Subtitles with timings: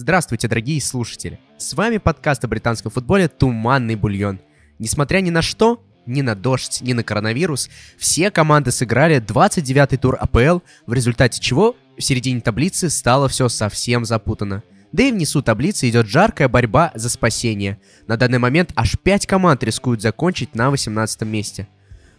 [0.00, 1.40] Здравствуйте, дорогие слушатели!
[1.56, 4.38] С вами подкаст о британском футболе «Туманный бульон».
[4.78, 10.16] Несмотря ни на что, ни на дождь, ни на коронавирус, все команды сыграли 29-й тур
[10.20, 14.62] АПЛ, в результате чего в середине таблицы стало все совсем запутано.
[14.92, 17.80] Да и внизу таблицы идет жаркая борьба за спасение.
[18.06, 21.66] На данный момент аж 5 команд рискуют закончить на 18 месте.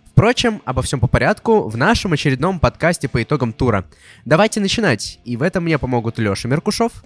[0.03, 3.85] Впрочем, обо всем по порядку в нашем очередном подкасте по итогам тура.
[4.25, 7.05] Давайте начинать, и в этом мне помогут Леша Меркушев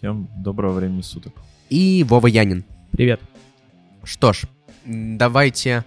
[0.00, 1.34] Всем доброго времени суток.
[1.68, 2.64] и Вова Янин.
[2.90, 3.20] Привет.
[4.02, 4.44] Что ж,
[4.86, 5.84] давайте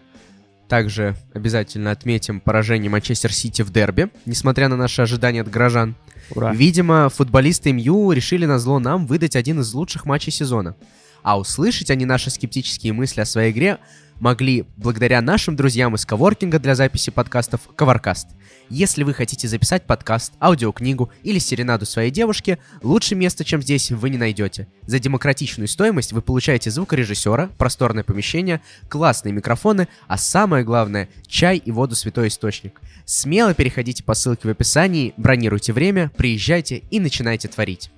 [0.68, 5.96] также обязательно отметим поражение Манчестер Сити в дерби, несмотря на наши ожидания от горожан.
[6.30, 6.54] Ура.
[6.54, 10.76] Видимо, футболисты МЮ решили на зло нам выдать один из лучших матчей сезона.
[11.24, 13.80] А услышать они наши скептические мысли о своей игре
[14.24, 18.28] могли благодаря нашим друзьям из коворкинга для записи подкастов Covercast.
[18.70, 24.10] Если вы хотите записать подкаст, аудиокнигу или серенаду своей девушке, лучше места, чем здесь, вы
[24.10, 24.70] не найдете.
[24.88, 31.72] За демократичную стоимость вы получаете звукорежиссера, просторное помещение, классные микрофоны, а самое главное– чай и
[31.72, 32.80] воду святой источник.
[33.04, 37.92] Смело переходите по ссылке в описании, бронируйте время, приезжайте и начинайте творить.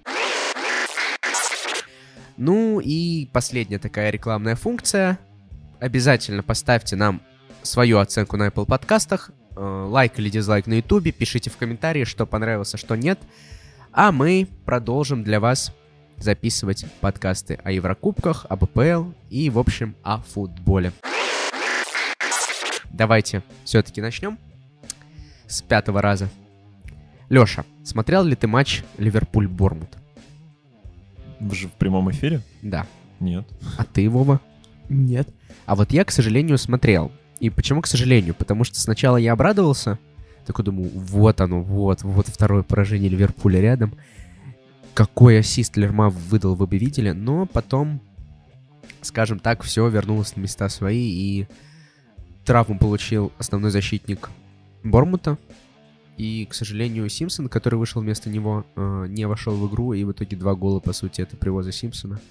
[2.35, 5.19] Ну и последняя такая рекламная функция.
[5.85, 7.21] Обязательно поставьте нам
[7.61, 12.25] свою оценку на Apple подкастах, э, лайк или дизлайк на YouTube, пишите в комментарии, что
[12.25, 13.19] понравилось, а что нет.
[13.91, 15.71] А мы продолжим для вас
[16.17, 20.91] записывать подкасты о Еврокубках, об АПЛ и, в общем, о футболе.
[22.89, 24.39] Давайте все-таки начнем
[25.45, 26.29] с пятого раза.
[27.29, 29.99] Леша, смотрел ли ты матч Ливерпуль-Бормут?
[31.39, 32.41] Вы же в прямом эфире?
[32.63, 32.87] Да.
[33.19, 33.45] Нет.
[33.77, 34.41] А ты, Вова?
[34.89, 35.29] Нет.
[35.65, 37.11] А вот я, к сожалению, смотрел.
[37.39, 38.33] И почему, к сожалению?
[38.35, 39.99] Потому что сначала я обрадовался,
[40.45, 43.93] такой думаю, вот оно, вот, вот второе поражение Ливерпуля рядом.
[44.93, 47.11] Какой ассист Лерма выдал, вы бы видели.
[47.11, 47.99] Но потом,
[49.01, 51.47] скажем так, все вернулось на места свои, и
[52.45, 54.29] травму получил основной защитник
[54.83, 55.37] Бормута.
[56.17, 60.13] И, к сожалению, Симпсон, который вышел вместо него, э, не вошел в игру, и в
[60.13, 62.21] итоге два гола, по сути, это привоза Симпсона.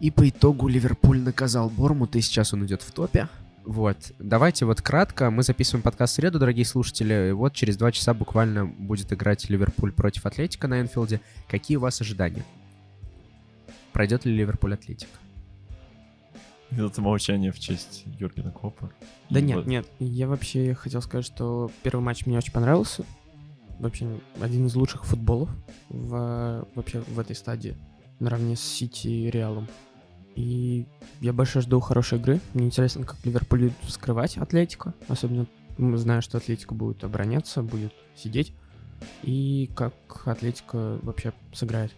[0.00, 3.28] И по итогу Ливерпуль наказал Бормут, и сейчас он идет в топе.
[3.64, 4.12] Вот.
[4.18, 5.30] Давайте вот кратко.
[5.30, 7.32] Мы записываем подкаст в среду, дорогие слушатели.
[7.32, 11.20] Вот через два часа буквально будет играть Ливерпуль против Атлетика на Энфилде.
[11.48, 12.44] Какие у вас ожидания?
[13.92, 15.08] Пройдет ли Ливерпуль Атлетик?
[16.70, 18.90] Это молчание в честь Юргена Клопа.
[19.28, 19.86] Да нет, нет.
[19.98, 23.04] Я вообще хотел сказать, что первый матч мне очень понравился.
[23.78, 25.50] Вообще, один из лучших футболов
[25.90, 27.76] в, вообще в этой стадии.
[28.18, 29.66] Наравне с Сити и Реалом.
[30.36, 30.86] И
[31.20, 32.40] я больше жду хорошей игры.
[32.54, 34.94] Мне интересно, как Ливерпуль будет скрывать Атлетико.
[35.08, 35.46] Особенно
[35.78, 38.52] зная, что Атлетика будет обороняться, будет сидеть.
[39.22, 39.94] И как
[40.26, 41.92] Атлетика вообще сыграет.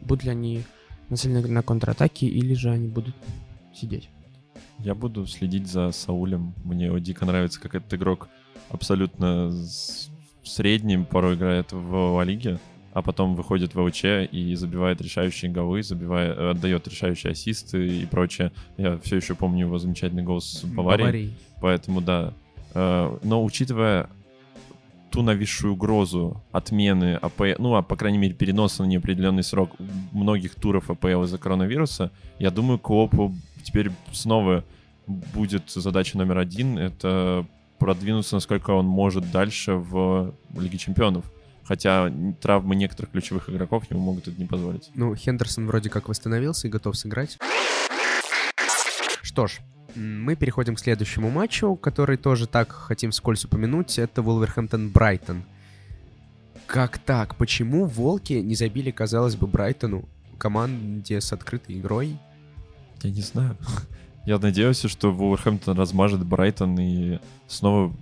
[0.00, 0.62] Будут ли они
[1.08, 3.14] нацелены на контратаки, или же они будут
[3.74, 4.08] сидеть.
[4.78, 6.54] Я буду следить за Саулем.
[6.64, 8.28] Мне дико нравится, как этот игрок
[8.70, 9.52] абсолютно
[10.42, 12.58] средним порой играет в Ла Лиге,
[12.94, 18.06] а потом выходит в ОЧ и забивает решающие голы, забивает, э, отдает решающие ассисты и
[18.06, 18.52] прочее.
[18.76, 21.34] Я все еще помню его замечательный гол с Баварией.
[21.60, 22.32] Поэтому да.
[22.72, 24.08] Э, Но учитывая
[25.10, 29.70] ту нависшую угрозу отмены АПЛ, ну, а по крайней мере переноса на неопределенный срок
[30.12, 33.34] многих туров АПЛ из-за коронавируса, я думаю, Клопу
[33.64, 34.64] теперь снова
[35.06, 37.44] будет задача номер один, это
[37.78, 41.24] продвинуться, насколько он может дальше в Лиге Чемпионов.
[41.64, 44.90] Хотя травмы некоторых ключевых игроков ему могут это не позволить.
[44.94, 47.38] Ну, Хендерсон вроде как восстановился и готов сыграть.
[49.22, 49.60] Что ж,
[49.94, 53.98] мы переходим к следующему матчу, который тоже так хотим вскользь упомянуть.
[53.98, 55.42] Это Вулверхэмптон-Брайтон.
[56.66, 57.36] Как так?
[57.36, 60.08] Почему Волки не забили, казалось бы, Брайтону,
[60.38, 62.18] команде с открытой игрой?
[63.02, 63.56] Я не знаю.
[64.26, 67.94] Я надеялся, что Вулверхэмптон размажет Брайтон и снова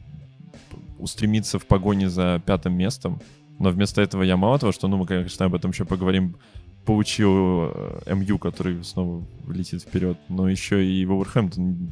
[0.99, 3.21] устремится в погоне за пятым местом.
[3.59, 6.37] Но вместо этого я мало того, что, ну, мы, конечно, об этом еще поговорим,
[6.85, 11.91] получил э, МЮ, который снова летит вперед, но еще и Вулверхэмптон,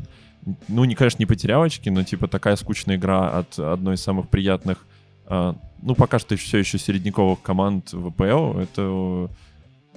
[0.69, 4.29] ну, не, конечно, не потерял очки, но, типа, такая скучная игра от одной из самых
[4.29, 4.87] приятных,
[5.27, 9.31] э, ну, пока что все еще середняковых команд в ВПЛ, это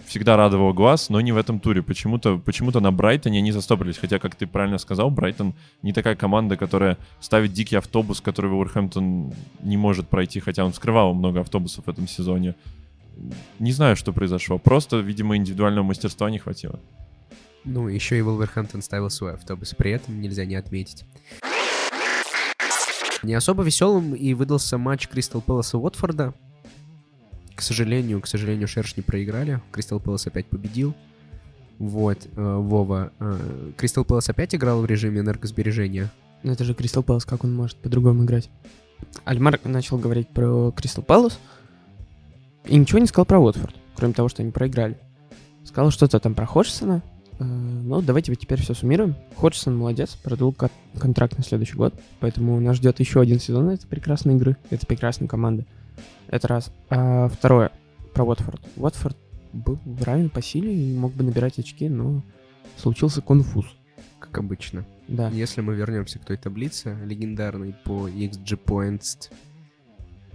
[0.06, 1.82] всегда радовал глаз, но не в этом туре.
[1.82, 3.98] Почему-то почему на Брайтоне они застопорились.
[3.98, 9.34] Хотя, как ты правильно сказал, Брайтон не такая команда, которая ставит дикий автобус, который Уорхэмптон
[9.62, 12.56] не может пройти, хотя он вскрывал много автобусов в этом сезоне.
[13.60, 14.58] Не знаю, что произошло.
[14.58, 16.80] Просто, видимо, индивидуального мастерства не хватило.
[17.66, 21.06] Ну, еще и Вулверхэмптон ставил свой автобус, при этом нельзя не отметить.
[23.22, 26.34] Не особо веселым и выдался матч Кристал Пэласа Уотфорда.
[27.64, 29.62] Сожалению, к сожалению, Шершни проиграли.
[29.72, 30.94] Кристал Пэлас опять победил.
[31.80, 33.12] Вот, э, Вова.
[33.20, 33.72] э,
[34.08, 36.12] Пэлас опять играл в режиме энергосбережения.
[36.44, 38.50] Ну, это же Кристал Пэлас, как он может по-другому играть?
[39.26, 41.40] Альмар начал говорить про Кристал Пэлас
[42.66, 44.98] и ничего не сказал про Уотфорд, кроме того, что они проиграли.
[45.66, 47.02] Сказал что-то там про Ходжсона.
[47.40, 49.16] Э, Ну, давайте вот теперь все суммируем.
[49.36, 50.70] Ходжсон молодец, продлил кон-
[51.00, 55.28] контракт на следующий год, поэтому нас ждет еще один сезон этой прекрасной игры, этой прекрасной
[55.28, 55.66] команды.
[56.28, 56.72] Это раз.
[56.90, 57.72] А второе,
[58.14, 58.62] про Уотфорд.
[58.76, 59.18] Уотфорд
[59.52, 62.24] был равен по силе и мог бы набирать очки, но
[62.78, 63.66] случился конфуз.
[64.20, 64.86] Как обычно.
[65.08, 65.30] Да.
[65.30, 69.32] Если мы вернемся к той таблице, легендарной по XG Points,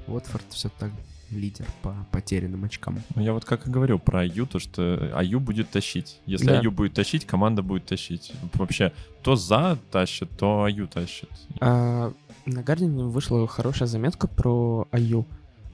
[0.07, 0.91] Уотфорд все так
[1.31, 3.01] лидер по потерянным очкам.
[3.15, 6.21] Ну, я вот как и говорил про Аю, то что Аю будет тащить.
[6.27, 6.61] Если Да.
[6.61, 8.33] Аю будет тащить, команда будет тащить.
[8.55, 11.29] Вообще, то за тащит, то Аю тащит.
[11.61, 12.13] А,
[12.47, 15.27] на Гардиане вышла хорошая заметка про Аю.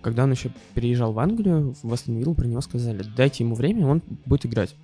[0.04, 3.86] Когда он еще переезжал в Англию, в Астон Виллу про него сказали, дайте ему время,
[3.86, 4.76] он будет играть.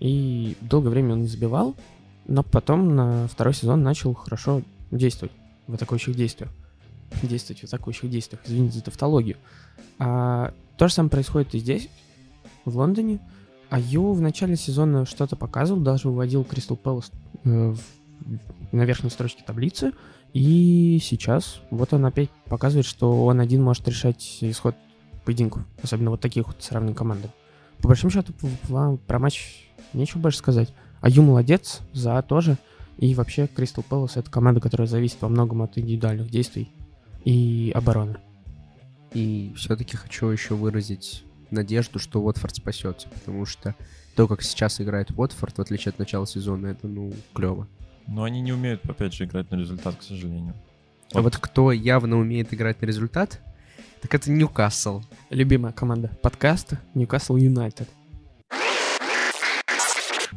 [0.00, 1.74] И долгое время он не забивал,
[2.26, 4.60] но потом на второй сезон начал хорошо
[4.90, 5.32] действовать
[5.66, 6.50] в атакующих действиях.
[7.22, 9.38] Действовать в атакующих действиях, извините за тавтологию.
[9.98, 11.88] А, то же самое происходит и здесь,
[12.66, 13.18] в Лондоне.
[13.70, 17.10] Аю в начале сезона что-то показывал, даже выводил Кристал Пэлас
[17.44, 17.74] э,
[18.72, 19.92] на верхней строчке таблицы.
[20.32, 24.76] И сейчас вот он опять показывает, что он один может решать исход
[25.24, 27.30] поединков, особенно вот таких вот с равной командой.
[27.78, 28.32] По большому счету,
[28.68, 30.72] вам про матч нечего больше сказать.
[31.00, 32.58] Аю молодец, за тоже.
[32.98, 36.70] И вообще, Кристал Пэлас это команда, которая зависит во многом от индивидуальных действий
[37.24, 38.18] и обороны.
[39.14, 43.74] И все-таки хочу еще выразить надежду, что Уотфорд спасется, потому что
[44.14, 47.66] то, как сейчас играет Уотфорд, в отличие от начала сезона, это, ну, клево.
[48.10, 50.54] Но они не умеют, опять же, играть на результат, к сожалению.
[51.14, 53.40] А вот кто явно умеет играть на результат,
[54.02, 55.02] так это Ньюкасл.
[55.30, 57.88] Любимая команда подкаста Ньюкасл Юнайтед.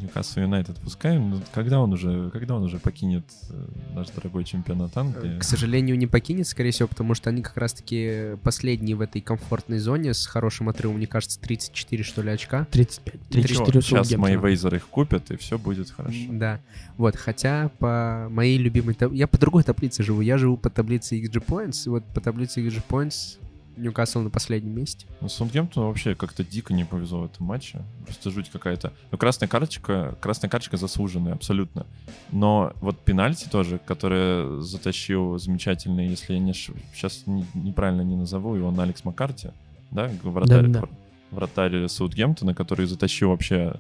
[0.03, 4.97] Ньюкасл Юнайтед пускаем, но когда он уже, когда он уже покинет э, наш дорогой чемпионат
[4.97, 5.39] Англии?
[5.39, 9.79] К сожалению, не покинет, скорее всего, потому что они как раз-таки последние в этой комфортной
[9.79, 12.67] зоне с хорошим отрывом, мне кажется, 34, что ли, очка.
[12.71, 13.13] 35.
[13.29, 16.17] Ничего, 34 у сейчас мои вейзеры их купят, и все будет хорошо.
[16.31, 16.59] Да.
[16.97, 20.21] Вот, хотя по моей любимой Я по другой таблице живу.
[20.21, 23.37] Я живу по таблице XG Points, и вот по таблице XG Points
[23.77, 25.07] Ньюкасл на последнем месте.
[25.21, 27.81] Ну, Саутгемптону вообще как-то дико не повезло в этом матче.
[28.05, 28.93] Просто жуть какая-то.
[29.11, 31.85] Ну, красная карточка, красная карточка заслуженная, абсолютно.
[32.31, 38.55] Но вот пенальти тоже, который затащил замечательный, если я не сейчас не- неправильно не назову
[38.55, 39.49] его, на Алекс Маккарти,
[39.91, 40.87] да, вратарь, Да-да-да.
[41.31, 43.79] вратарь Саутгемптона, который затащил вообще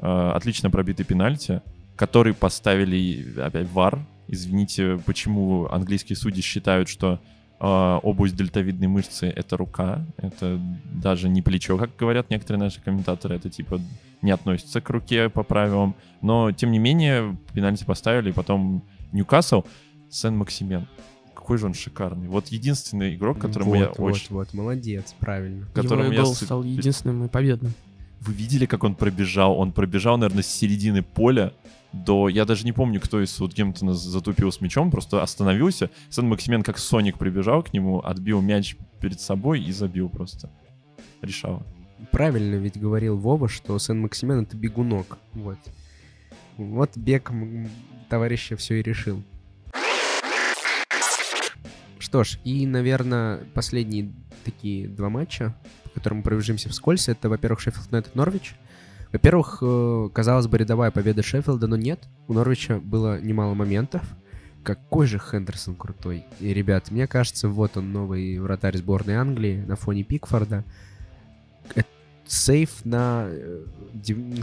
[0.00, 1.62] э, отлично пробитый пенальти,
[1.96, 3.98] который поставили опять вар.
[4.28, 7.20] Извините, почему английские судьи считают, что
[7.60, 10.60] э, область дельтовидной мышцы— это рука, это
[10.92, 13.80] даже не плечо, как говорят некоторые наши комментаторы, это типа
[14.22, 15.94] не относится к руке по правилам.
[16.22, 19.62] Но, тем не менее, пенальти поставили, и потом Ньюкасл,
[20.10, 20.86] Сен-Максимен.
[21.34, 22.28] Какой же он шикарный.
[22.28, 24.26] Вот единственный игрок, которому вот, я вот, очень...
[24.30, 25.66] вот, молодец, правильно.
[25.74, 27.72] которому Его я гол с- стал единственным и победным.
[28.20, 29.58] Вы видели, как он пробежал?
[29.58, 31.52] Он пробежал, наверное, с середины поля
[31.92, 32.28] до...
[32.28, 35.90] Я даже не помню, кто из Саутгемптона затупил с мячом, просто остановился.
[36.08, 40.50] Сэн Максимен как Соник прибежал к нему, отбил мяч перед собой и забил просто.
[41.22, 41.62] Решал.
[42.10, 45.18] Правильно ведь говорил Вова, что Сен-Максимен— это бегунок.
[45.34, 45.58] Вот.
[46.56, 47.30] Вот бег
[48.08, 49.22] товарища все и решил.
[51.98, 54.12] Что ж, и, наверное, последние
[54.44, 58.54] такие два матча, по которым мы пробежимся вскользь, это, во-первых, Шеффилд Юнайтед Норвич.
[59.12, 62.00] Во-первых, э, казалось бы, рядовая победа Шеффилда, но нет.
[62.28, 64.02] У Норвича было немало моментов.
[64.62, 66.26] Какой же Хендерсон крутой.
[66.38, 70.64] И, ребят, мне кажется, вот он, новый вратарь сборной Англии на фоне Пикфорда.
[71.74, 71.82] Э,
[72.26, 73.64] Сейф на э,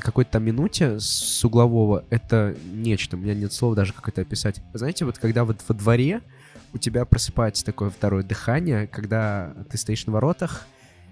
[0.02, 3.16] какой-то там минуте с углового— это нечто.
[3.16, 4.62] У меня нет слов даже, как это описать.
[4.74, 6.22] Знаете, вот когда вот во дворе
[6.74, 10.68] у тебя просыпается такое второе дыхание, когда ты стоишь на воротах,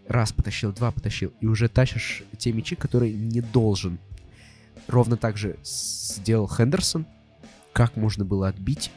[0.07, 3.97] раз потащил, два потащил, и уже тащишь те мячи, которые не должен.
[4.87, 7.05] Ровно так же сделал Хендерсон.
[7.73, 8.91] Как можно было отбить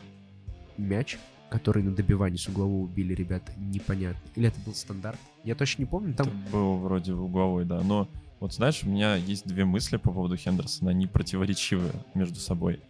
[0.77, 1.19] мяч,
[1.51, 4.21] который на добивании с углового убили ребята, непонятно.
[4.37, 5.19] Или это был стандарт?
[5.45, 6.15] Я точно не помню.
[6.15, 7.81] Там Это был вроде угловой, да.
[7.81, 8.09] Но
[8.41, 10.91] вот знаешь, у меня есть две мысли по поводу Хендерсона.
[10.91, 12.81] Они противоречивые между собой.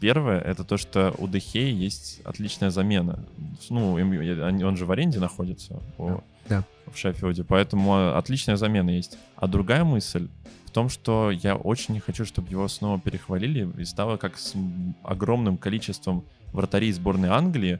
[0.00, 3.24] Первое— это то, что у Дехея есть отличная замена.
[3.70, 6.64] Ну, он же в аренде находится у- Да.
[6.92, 9.16] в Шеффилде, поэтому отличная замена есть.
[9.36, 10.28] А другая мысль
[10.66, 14.54] в том, что я очень не хочу, чтобы его снова перехвалили и стало как с
[15.02, 17.78] огромным количеством вратарей сборной Англии,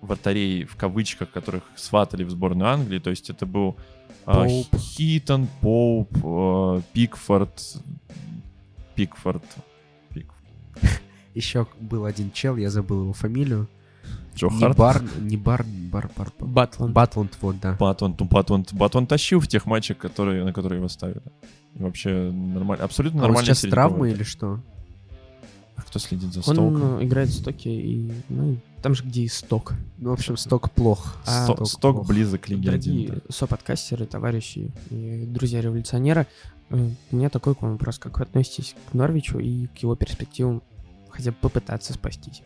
[0.00, 2.98] вратарей в кавычках, которых сватали в сборную Англии.
[3.00, 3.76] То есть это был
[4.24, 4.66] а, Поуп.
[4.78, 7.78] Хитон, Поуп, а, Пикфорд,
[8.94, 9.42] Пикфорд,
[10.14, 10.32] Пик-
[11.38, 13.68] Еще был один чел, я забыл его фамилию.
[14.34, 14.76] Джо Не Харт.
[14.76, 16.92] Бар, не Бар, Бар, Бар, Бар- Батланд.
[16.92, 17.76] Батланд, вот, да.
[17.78, 21.22] Батон, ну, Батон, Батон тащил в тех матчах, которые, на которые его ставили.
[21.76, 23.46] И вообще нормально, абсолютно А он нормально.
[23.54, 24.60] сейчас с травмой или что?
[25.76, 26.98] А кто следит за Он Стоком?
[26.98, 29.74] э, играет в Стоке и, ну, там же, где и Сток.
[29.98, 31.18] Ну, в общем, сток плох.
[31.24, 32.08] А, Сто- Сток Сток плох.
[32.08, 33.22] близок к Лиге Дорогие 1.
[33.28, 36.26] соподкастеры, товарищи и друзья-революционера,
[36.70, 37.98] э, у меня такой к вам вопрос.
[38.00, 40.62] Как вы относитесь к Норвичу и к его перспективам
[41.10, 42.42] хотя бы попытаться спастись?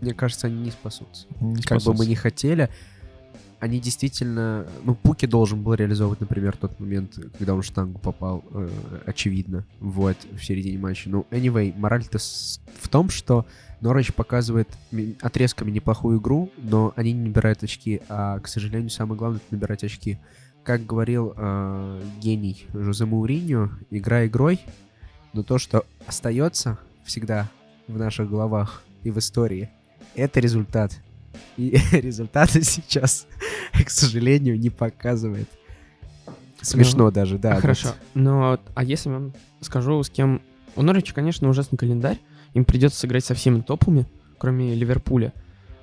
[0.00, 1.26] Мне кажется, они не спасутся.
[1.40, 2.68] Не Как бы мы не хотели,
[3.60, 4.66] они действительно...
[4.84, 8.68] Ну, Пуки должен был реализовывать, например, тот момент, когда он в штангу попал, э,
[9.06, 11.08] очевидно, вот, в середине матча.
[11.08, 13.46] Ну, anyway, мораль-то в том, что
[13.80, 19.18] Норвич показывает ми- отрезками неплохую игру, но они не набирают очки, а, к сожалению, самое
[19.18, 20.18] главное— это набирать очки.
[20.62, 24.60] Как говорил э, гений Жозе Мауриньо, игра игрой,
[25.32, 27.48] но то, что остается всегда
[27.88, 29.70] в наших головах и в истории,
[30.14, 30.98] это результат.
[31.56, 33.26] И результаты сейчас,
[33.72, 35.48] к сожалению, не показывает.
[36.60, 37.56] Смешно даже, да.
[37.56, 37.60] А.
[37.60, 37.94] Хорошо.
[38.14, 40.42] Но, а если вам скажу, с кем...
[40.74, 42.18] У Норвича, конечно, ужасный календарь.
[42.54, 44.06] Им придется сыграть со всеми топами,
[44.38, 45.32] кроме Ливерпуля.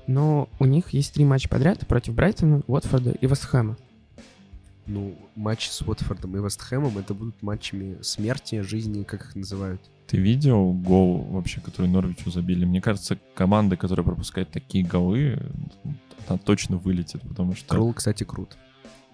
[0.08, 3.78] Но у них есть три матча подряд против Брайтона, Уотфорда и Вестхэма.
[4.86, 9.82] Ну, матчи с Уотфордом и Вестхэмом это будут матчами смерти, жизни, как их называют.
[10.08, 12.66] Ты видел гол вообще, который Норвичу забили?
[12.66, 15.40] Мне кажется, команда, которая пропускает такие голы,
[16.28, 17.68] она точно вылетит, потому что...
[17.70, 18.58] Крул, кстати, крут.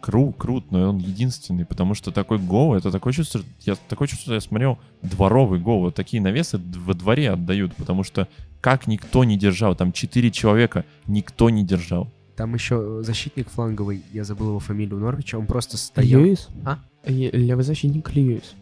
[0.02, 4.26] Кру, крут, но он единственный, потому что такой гол, это такое чувство, я такое чувство,
[4.26, 8.28] что я смотрел дворовый гол, вот такие навесы во дворе отдают, потому что
[8.62, 12.08] как никто не держал, там четыре человека, никто не держал.
[12.38, 16.22] Там еще защитник фланговый, я забыл его фамилию Норвича, он просто стоял.
[16.22, 16.48] Льюис?
[16.64, 16.80] А?
[17.06, 18.54] Левый защитник Льюис.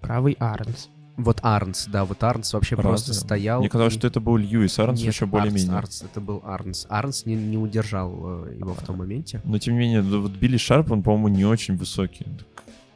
[0.00, 0.88] Правый Арнс.
[1.16, 3.24] Вот Арнс, да, вот Арнс вообще просто Разве?
[3.24, 3.60] стоял.
[3.60, 5.72] Мне казалось, и- что это был Льюис, Арнс Нет, еще более-менее.
[5.72, 6.86] Арнс, это был Арнс.
[6.90, 9.40] Арнс не, не удержал э, его в том моменте.
[9.44, 12.26] Но тем не менее, да, вот Билли Шарп, он, по-моему, не очень высокий.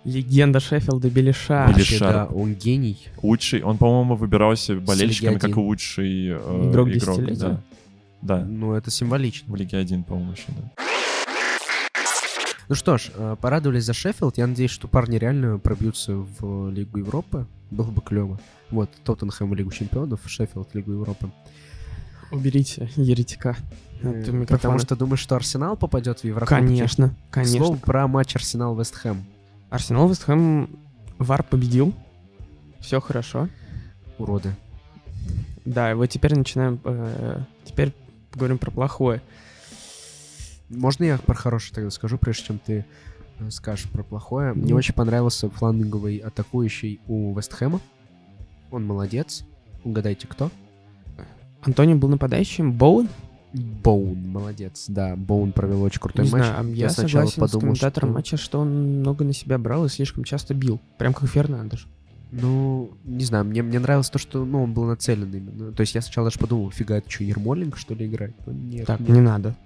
[0.05, 1.67] Легенда Шеффилда Билли Ша.
[1.67, 2.37] Билли Вообще, да, Шарп.
[2.37, 2.99] он гений.
[3.23, 7.21] Лучший, он, по-моему, выбирался болельщиками как лучший э, Игрок игрок.
[7.39, 7.61] Да.
[8.23, 9.51] да, Ну, это символично.
[9.53, 10.71] в Лиге 1, по-моему, еще, да.
[12.71, 14.39] Ну что ж, э, порадовались за Шеффилд.
[14.39, 17.49] Я надеюсь, что парни реально пробьются в Лигу Европы.
[17.73, 18.39] Было бы клево.
[18.71, 21.33] Вот, Тоттенхэм Лигу Чемпионов, Шеффилд Лигу Европы.
[22.31, 23.57] Уберите еретика.
[24.05, 24.47] от Э.
[24.47, 26.55] Потому что думаешь, что Арсенал попадет в Еврокубки?
[26.55, 27.57] Конечно, конечно.
[27.57, 29.25] слову, про матч Арсенал-Вестхэм.
[29.69, 30.71] Арсенал Вестхэм
[31.19, 31.93] Вар победил.
[32.79, 33.49] Все хорошо.
[34.17, 34.55] Уроды.
[35.65, 36.81] Да, и вот теперь начинаем...
[36.85, 37.93] э, теперь
[38.31, 39.23] поговорим про плохое.
[40.71, 42.85] Можно я про хорошее тогда скажу, прежде чем ты
[43.41, 44.53] э, скажешь про плохое?
[44.55, 44.77] Мне Ну.
[44.77, 47.81] очень понравился фланговый атакующий у Вестхэма.
[48.71, 49.45] Он молодец.
[49.85, 50.51] Угадайте, кто?
[51.63, 52.73] Антонио был нападающим.
[52.73, 53.09] Боуэн?
[53.53, 54.85] Боун, молодец.
[54.89, 56.45] Да, Боун провел очень крутой Не матч.
[56.45, 59.59] знаю, а я, сначала согласен с подумал, комментатором что- матча, что он много на себя
[59.59, 60.79] брал и слишком часто бил.
[60.99, 61.89] Прям как Фернандеш.
[62.31, 65.73] Ну, не знаю, мне, мне нравилось то, что ну, он был нацелен именно.
[65.73, 68.37] То есть я сначала даже подумал, фига, это что, Ермоленко, что ли, играет?
[68.47, 69.09] Но нет, Так, нет.
[69.09, 69.57] не надо.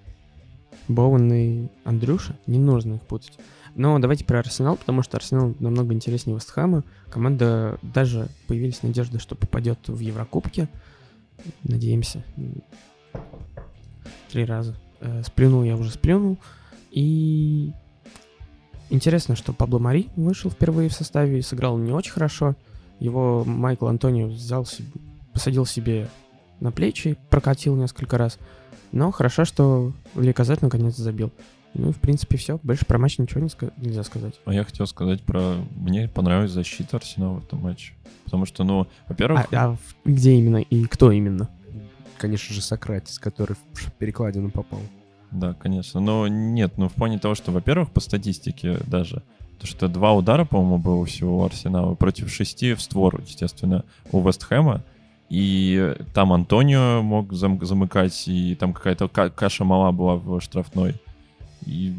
[0.89, 3.39] Боуэн и Андрюша, не нужно их путать.
[3.75, 6.85] Но давайте про Арсенал, потому что Арсенал намного интереснее Вестхэма.
[7.11, 10.69] Команда, даже появились надежды, что попадет в Еврокубки.
[11.65, 12.25] Надеемся.
[14.31, 14.77] Три раза.
[15.01, 16.39] Э, Сплюнул я уже сплюнул.
[16.91, 17.73] И
[18.91, 22.55] интересно, что Пабло Мари вышел впервые в составе и сыграл не очень хорошо.
[23.01, 24.67] Его Майкл Антонио взял
[25.33, 26.09] посадил себе
[26.61, 28.39] на плечи, прокатил несколько раз.
[28.95, 31.33] Но хорошо, что Ликазет наконец забил.
[31.75, 32.61] Ну и в принципе все.
[32.63, 34.35] Больше про матч ничего не ска- нельзя сказать.
[34.45, 35.57] А я хотел сказать про...
[35.75, 37.95] Мне понравилась защита Арсенала в этом матче.
[38.25, 41.51] Потому что, ну, во-первых, А, а где именно и кто именно?
[42.19, 44.79] Конечно же, Сократис, который в перекладину попал.
[45.33, 45.99] Да, конечно.
[45.99, 49.25] Но нет, ну в плане того, что, во-первых, по статистике даже,
[49.59, 54.25] то что два удара, по-моему, было всего у Арсенала против шести в створ, естественно, у
[54.25, 54.85] Вестхэма.
[55.39, 60.95] И там Антонио мог зам- замыкать, и там какая-то ка- каша мала была в штрафной.
[61.67, 61.93] И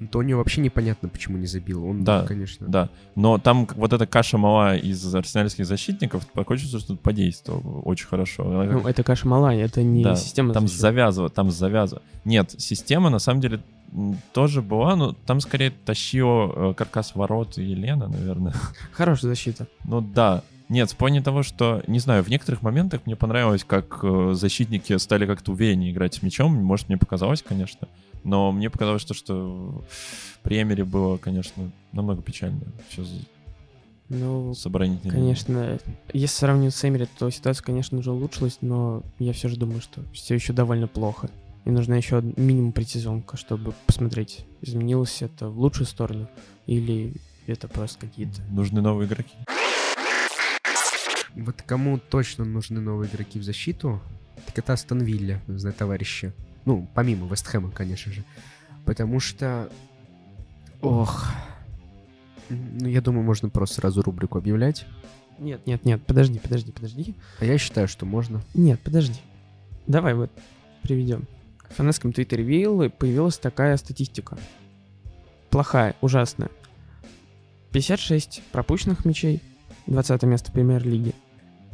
[0.00, 1.86] Антонио вообще непонятно, почему не забил.
[1.86, 2.66] Он, Да, конечно.
[2.66, 8.08] да, но там вот эта каша мала из арсенальских защитников, такое чувство, что подействовало очень
[8.08, 8.42] хорошо.
[8.50, 10.52] Она как- Ну, это каша малая, это не Да, система.
[10.52, 10.80] Там защиты.
[10.80, 12.02] завязывало, там завязывало.
[12.24, 13.60] Нет, система на самом деле
[14.32, 18.52] тоже была, но там скорее тащила э, каркас ворот Елена, наверное.
[18.92, 19.68] Хорошая защита.
[19.84, 20.42] Ну да.
[20.74, 24.98] Нет, в плане того, что, не знаю, в некоторых моментах мне понравилось, как э, защитники
[24.98, 26.52] стали как-то увереннее играть с мячом.
[26.52, 27.86] Может, мне показалось, конечно.
[28.24, 29.84] Но мне показалось, что, что
[30.42, 32.62] при Эмере было, конечно, намного печально.
[32.88, 33.04] Все
[34.08, 35.78] Ну, с оборонительной конечно,
[36.12, 40.00] если сравнивать с Эмери, то ситуация, конечно, уже улучшилась, но я все же думаю, что
[40.12, 41.30] все еще довольно плохо.
[41.66, 46.26] И нужна еще минимум предсезонка, чтобы посмотреть, изменилось это в лучшую сторону
[46.66, 47.14] или
[47.46, 48.42] это просто какие-то...
[48.50, 49.36] Нужны новые игроки.
[51.36, 54.00] Вот кому точно нужны новые игроки в защиту,
[54.46, 56.32] так это Астон Вилля, за товарищи.
[56.64, 58.24] Ну, помимо Вестхэма, конечно же.
[58.84, 59.70] Потому что...
[60.80, 61.28] Ох...
[62.50, 64.86] Ну, я думаю, можно просто сразу рубрику объявлять.
[65.38, 67.14] Нет, нет, нет, подожди, подожди, подожди.
[67.40, 68.42] А я считаю, что можно.
[68.52, 69.20] Нет, подожди.
[69.86, 70.30] Давай вот
[70.82, 71.26] приведем.
[71.70, 74.36] В фанатском твиттере Виллы появилась такая статистика.
[75.50, 76.50] Плохая, ужасная.
[77.72, 79.42] 56 пропущенных мячей,
[79.86, 81.12] 20 место в премьер-лиге.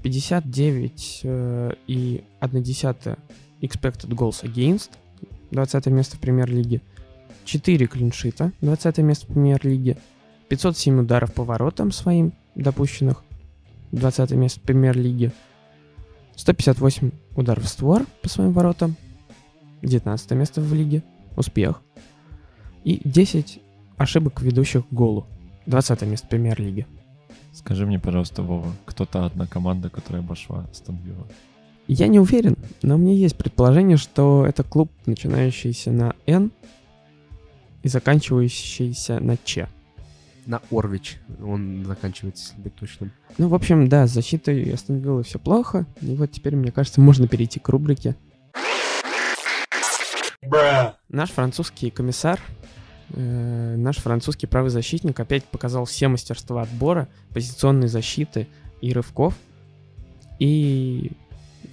[0.02, 3.18] 59 э, и 1 десятая
[3.60, 4.90] expected goals against,
[5.50, 6.80] 20 место в премьер-лиге.
[7.44, 9.98] 4 клиншита, 20 место в премьер-лиге.
[10.48, 13.22] 507 ударов по воротам своим допущенных,
[13.92, 15.32] 20 место в премьер-лиге.
[16.36, 18.96] 158 ударов в створ по своим воротам.
[19.82, 21.02] 19 место в лиге.
[21.36, 21.82] Успех.
[22.84, 23.60] И 10
[23.96, 25.26] ошибок ведущих к голу.
[25.66, 26.86] 20 место в премьер-лиге.
[27.52, 31.26] Скажи мне, пожалуйста, Вова, кто та одна команда, которая обошла Астон Вилла?
[31.88, 36.52] Я не уверен, но у меня есть предположение, что это клуб, начинающийся на Н
[37.82, 39.68] и заканчивающийся на Ч.
[40.46, 43.12] На Орвич он заканчивается, если быть точным.
[43.38, 45.86] Ну, в общем, да, с защитой Астон Виллы все плохо.
[46.00, 48.16] И вот теперь, мне кажется, можно перейти к рубрике.
[51.08, 52.40] Наш французский комиссар,
[53.10, 58.46] э, наш французский правый защитник опять показал все мастерства отбора, позиционной защиты
[58.80, 59.34] и рывков.
[60.38, 61.12] И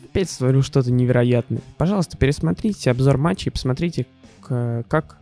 [0.05, 1.61] опять сотворил что-то невероятное.
[1.77, 4.05] Пожалуйста, пересмотрите обзор матча и посмотрите,
[4.41, 5.17] как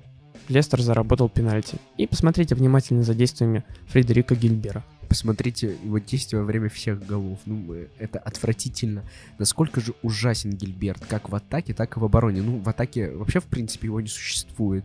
[0.48, 1.78] Лестер заработал пенальти.
[1.98, 4.84] И посмотрите внимательно за действиями Фредерика Гильбера.
[5.08, 7.40] Посмотрите его действия во время всех голов.
[7.46, 9.04] Ну, э, это отвратительно.
[9.38, 12.42] Насколько же ужасен Гильберт, как в атаке, так и в обороне.
[12.42, 14.84] Ну, в атаке вообще, в принципе, его не существует.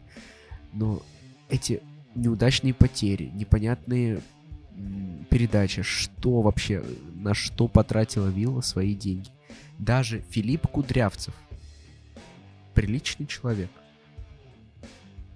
[0.72, 1.02] Но
[1.50, 1.82] эти
[2.14, 4.20] неудачные потери, непонятные
[5.28, 6.82] передачи, что вообще,
[7.14, 9.30] на что потратила Вилла свои деньги.
[9.78, 11.34] Даже Филипп Кудрявцев,
[12.74, 13.70] приличный человек,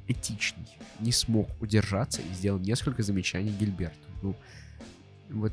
[0.06, 0.66] этичный,
[1.00, 3.96] не смог удержаться и сделал несколько замечаний Гильберту.
[4.22, 4.36] Ну,
[5.30, 5.52] вот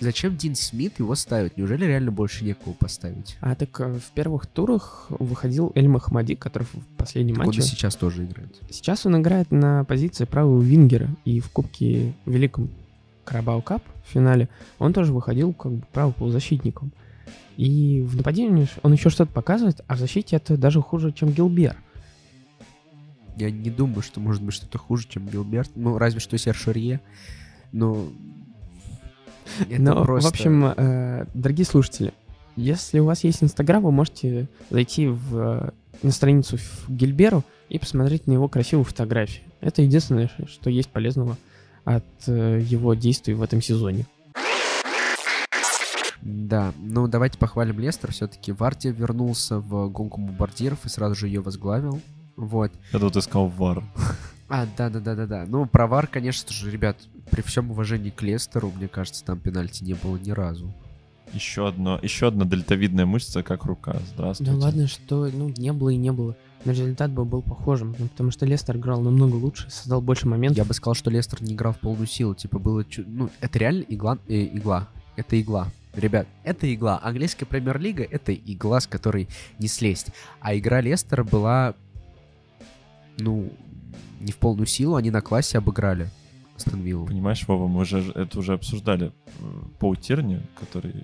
[0.00, 1.56] зачем Дин Смит его ставить?
[1.56, 3.36] Неужели реально больше некого поставить?
[3.40, 7.62] А так э, в первых турах выходил Эль Махмади, который в последнем Так он матче...
[7.62, 8.56] сейчас тоже играет.
[8.70, 12.70] Сейчас он играет на позиции правого вингера, и в Кубке Великом
[13.24, 16.92] Карабау Кап в финале он тоже выходил как бы правым полузащитником.
[17.56, 21.76] И в нападении он еще что-то показывает, а в защите это даже хуже, чем Гилбер.
[23.36, 25.70] Я не думаю, что может быть что-то хуже, чем Гилберт.
[25.74, 27.00] Ну, разве что Серж Рье.
[27.72, 28.08] Но...
[29.68, 30.30] Это Но, просто...
[30.30, 32.12] в общем, э, дорогие слушатели,
[32.56, 35.70] если у вас есть Инстаграм, вы можете зайти в, э,
[36.02, 39.44] на страницу в Гильберу и посмотреть на его красивую фотографию.
[39.60, 41.36] Это единственное, что есть полезного
[41.84, 44.06] от э, его действий в этом сезоне.
[46.22, 48.12] Да, ну давайте похвалим Лестер.
[48.12, 52.00] Все-таки Варди вернулся в гонку бомбардиров и сразу же ее возглавил.
[52.36, 52.72] Вот.
[52.92, 53.84] Я тут искал вар.
[54.48, 55.46] А, да-да-да-да-да.
[55.48, 56.98] Ну, про ВАР, конечно же, ребят,
[57.30, 60.72] при всем уважении к Лестеру, мне кажется, там пенальти не было ни разу.
[61.32, 63.96] Еще одно, еще одна дельтовидная мышца, как рука.
[64.14, 64.52] Здравствуйте.
[64.52, 66.36] Да ладно, что ну, не было и не было.
[66.64, 70.58] Но результат бы был похожим, ну, потому что Лестер играл намного лучше, создал больше моментов.
[70.58, 72.34] Я бы сказал, что Лестер не играл в полную силу.
[72.34, 72.84] Типа было...
[73.06, 74.18] Ну, это реально игла...
[74.28, 74.88] э, игла.
[75.16, 75.68] Это игла.
[75.94, 77.00] Ребят, это игла.
[77.02, 80.08] Английская премьер-лига— это игла, с которой не слезть.
[80.40, 81.74] А игра Лестера была...
[83.18, 83.52] Ну,
[84.20, 86.08] не в полную силу, они на классе обыграли
[86.56, 87.06] Астон Виллу.
[87.06, 89.12] Понимаешь, Вова, мы же это уже обсуждали.
[89.40, 89.42] Э,
[89.78, 90.94] Пол Тирни, который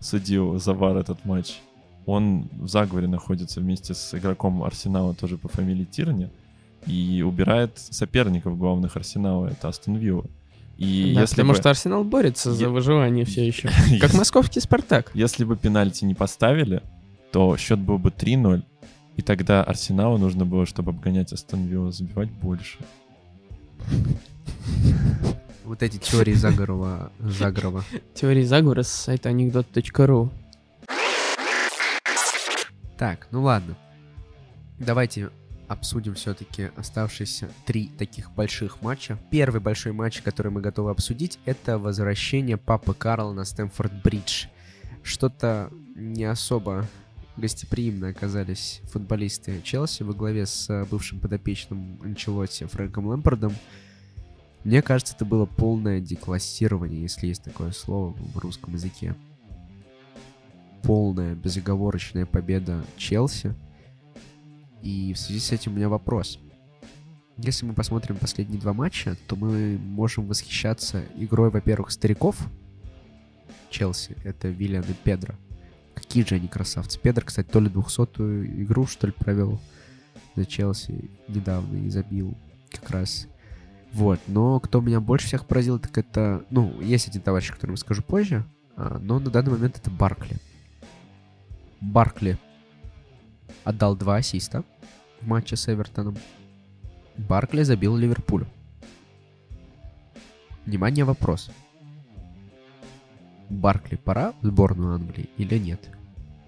[0.00, 1.60] судил за вар этот матч,
[2.04, 6.30] он в заговоре находится вместе с игроком Арсенала тоже по фамилии Тирни
[6.86, 10.26] и убирает соперников главных Арсенала, это Астон Вилла.
[10.76, 13.70] И Да, если потому бы, что Арсенал борется за выживание все еще.
[14.00, 15.10] Как московский Спартак.
[15.14, 16.82] если бы пенальти не поставили,
[17.32, 18.62] то счет был бы 3-0,
[19.16, 22.78] и тогда Арсеналу нужно было, чтобы обгонять Астон Вилла, забивать больше.
[25.64, 27.10] Вот эти теории Загорова.
[27.18, 27.84] Загорова.
[28.14, 30.30] Теории заговора с сайта анекдот.ру.
[32.96, 33.76] Так, ну ладно.
[34.78, 35.30] Давайте
[35.68, 39.18] обсудим все-таки оставшиеся три таких больших матча.
[39.30, 44.46] Первый большой матч, который мы готовы обсудить, это возвращение папы Карла на Стэнфорд-Бридж.
[45.02, 46.86] Что-то не особо
[47.36, 53.52] гостеприимно оказались футболисты Челси во главе с э, бывшим подопечным Анчелотти Фрэнком Лэмпардом.
[54.66, 59.14] Мне кажется, это было полное деклассирование, если есть такое слово в русском языке.
[60.82, 63.54] Полная безоговорочная победа Челси.
[64.82, 66.40] И в связи с этим у меня вопрос.
[67.36, 72.36] Если мы посмотрим последние два матча, то мы можем восхищаться игрой, во-первых, стариков
[73.70, 74.16] Челси.
[74.24, 75.36] Это Виллиан и Педро.
[75.94, 76.98] Какие же они красавцы.
[76.98, 79.60] Педро, кстати, то ли 200-ю игру, что ли, провел
[80.34, 82.36] за Челси недавно и забил
[82.72, 83.28] как раз.
[83.92, 86.44] Вот, но кто меня больше всех поразил, так это...
[86.50, 88.44] Ну, есть один товарищ, который я скажу позже,
[88.76, 90.36] а, но на данный момент это Баркли.
[91.80, 92.38] Баркли
[93.64, 94.64] отдал два ассиста
[95.20, 96.16] в матче с Эвертоном.
[97.16, 98.46] Баркли забил Ливерпулю.
[100.66, 101.50] Внимание, вопрос.
[103.48, 105.88] Баркли пора в сборную Англии или нет?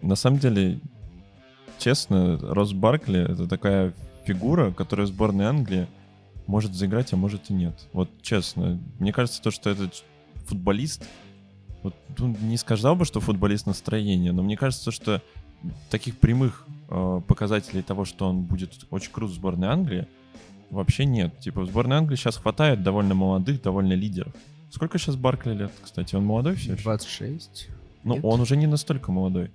[0.03, 0.81] На самом деле,
[1.79, 5.87] честно, Рос Баркли— это такая фигура, которая в сборной Англии
[6.48, 7.87] может заиграть, а может и нет.
[7.92, 10.02] Вот честно, мне кажется, то, что этот
[10.46, 11.06] футболист,
[11.82, 15.22] вот, ну, не сказал бы, что футболист настроения, но мне кажется, что
[15.90, 20.08] таких прямых э, показателей того, что он будет очень крут в сборной Англии,
[20.70, 21.38] вообще нет.
[21.38, 24.34] Типа в сборной Англии сейчас хватает довольно молодых, довольно лидеров.
[24.70, 26.14] Сколько сейчас Баркли лет, кстати?
[26.14, 26.82] Он молодой все еще?
[26.82, 27.68] 26.
[28.04, 28.24] Ну, Нет?
[28.24, 29.50] он уже не настолько молодой.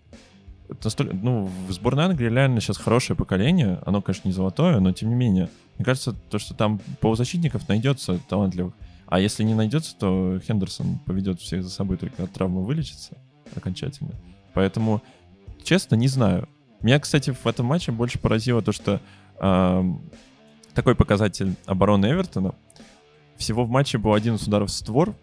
[0.83, 3.79] Настолько, ну, в сборной Англии реально сейчас хорошее поколение.
[3.85, 5.49] Оно, конечно, не золотое, но тем не менее.
[5.77, 8.73] Мне кажется, то, что там полузащитников найдется талантливых.
[9.07, 13.17] А если не найдется, то Хендерсон поведет всех за собой, только от травмы вылечится
[13.55, 14.11] окончательно.
[14.53, 15.01] Поэтому,
[15.63, 16.47] честно, не знаю.
[16.81, 18.99] Меня, кстати, в этом матче больше поразило то, что
[19.39, 20.01] эм,
[20.73, 22.53] такой показатель обороны Эвертона.
[23.37, 25.15] Всего в матче был 11 ударов в створ,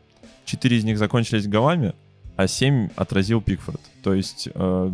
[0.44, 1.94] 4 из них закончились голами,
[2.36, 3.80] а 7 отразил Пикфорд.
[4.02, 4.92] То есть э,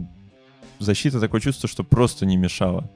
[0.78, 2.88] защита такое чувство, что просто не мешала.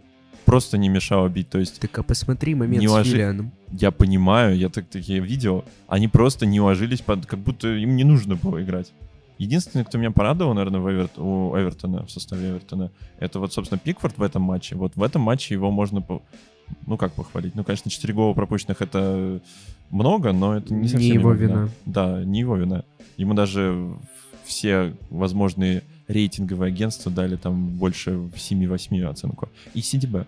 [0.44, 1.48] Просто не мешала бить.
[1.50, 3.52] То есть Так а посмотри момент Не с ложи- Виллианом.
[3.72, 8.04] я понимаю, я так такие видел, они просто не ложились, под, как будто им не
[8.04, 8.92] нужно было играть.
[9.38, 13.78] Единственный, кто меня порадовал, наверное, в Эверт- у Эвертона, в составе Эвертона, это вот, собственно,
[13.78, 14.76] Пикфорд в этом матче.
[14.76, 16.20] Вот в этом матче его можно, по-
[16.86, 17.54] ну как похвалить?
[17.54, 19.40] Ну, конечно, 4 гола пропущенных это
[19.90, 21.68] много, но это не Не совсем его вина.
[21.86, 22.84] Да, не его вина.
[23.16, 23.88] Ему даже
[24.44, 29.48] все возможные рейтинговые агентства дали там больше 7-8 оценку.
[29.74, 30.26] И CDB.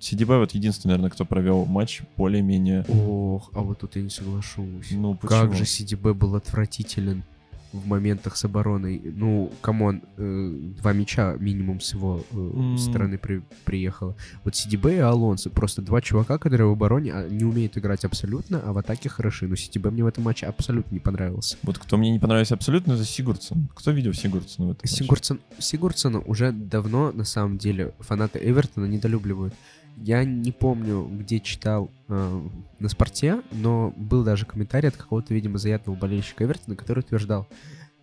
[0.00, 2.84] CDB вот единственный, наверное, кто провел матч более-менее...
[2.88, 4.90] Ох, а вот тут я не соглашусь.
[4.92, 5.54] Ну, Как почему?
[5.54, 7.24] же CDB был отвратителен
[7.72, 9.00] в моментах с обороной.
[9.04, 10.50] Ну, come on, э,
[10.80, 12.78] два мяча минимум с его э, М.
[12.78, 14.16] стороны при- приехало.
[14.44, 18.60] Вот Сидибе и Алонсо, просто два чувака, которые в обороне а, не умеют играть абсолютно,
[18.64, 19.46] а в атаке хороши.
[19.46, 21.56] Но Сидибе мне в этом матче абсолютно не понравился.
[21.62, 23.68] Вот кто мне не понравился абсолютно, это Сигурдсон.
[23.74, 24.96] Кто видел Сигурдсона в этом матче?
[25.04, 29.54] Сигурдсон, Сигурдсона уже давно, на самом деле, фанаты Эвертона недолюбливают.
[30.00, 35.58] Я не помню, где читал э, на спорте, но был даже комментарий от какого-то, видимо,
[35.58, 37.48] заядлого болельщика Эвертона, который утверждал,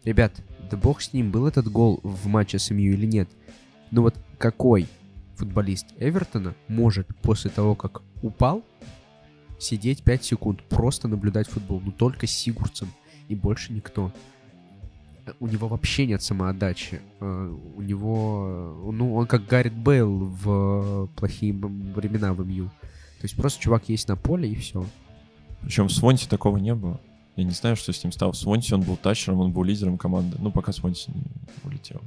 [0.03, 0.33] ребят,
[0.69, 3.29] да бог с ним, был этот гол в матче с МЮ или нет.
[3.91, 4.87] Но вот какой
[5.35, 8.63] футболист Эвертона может после того, как упал,
[9.57, 11.81] сидеть 5 секунд, просто наблюдать футбол?
[11.83, 12.89] Ну только Сигурдсон
[13.29, 14.11] и больше никто
[15.39, 17.01] у него вообще нет самоотдачи.
[17.19, 22.65] Э, У него, ну, он как Гаррит Бейл в плохие времена в МЮ.
[23.19, 24.85] То есть просто чувак есть на поле и все.
[25.61, 26.99] Причем в Свонсе такого не было.
[27.35, 28.31] Я не знаю, что с ним стало.
[28.31, 30.37] В Свонсе он был тачером, он был лидером команды.
[30.39, 31.23] Ну, пока Свонси не
[31.63, 32.01] улетел.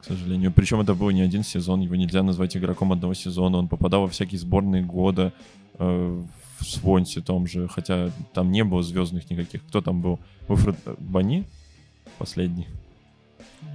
[0.00, 0.50] К сожалению.
[0.52, 3.58] Причем это был не один сезон, его нельзя назвать игроком одного сезона.
[3.58, 5.32] Он попадал во всякие сборные года
[5.78, 6.22] э,
[6.58, 9.62] в Свонсе том же, хотя там не было звездных никаких.
[9.66, 10.18] Кто там был?
[10.48, 11.44] Уфред Бани?
[12.18, 12.66] Последний.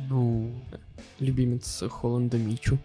[0.09, 0.51] Ну,
[1.19, 2.77] Любимец Холланда Мичу.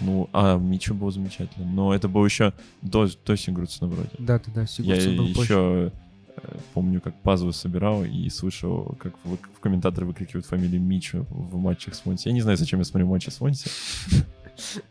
[0.00, 1.66] Ну, а Мичо был замечательно.
[1.66, 4.10] Но это был еще до, до Сигурдсона вроде.
[4.18, 5.42] да-да-да, Я Сигурдсон был позже.
[5.42, 5.92] еще
[6.36, 11.56] э, помню, как пазлы собирал и слышал, как в, в комментаторы выкрикивают фамилию Мичо в
[11.56, 12.28] матчах с Монти.
[12.28, 13.68] Я не знаю, зачем я смотрю матчи с Монти.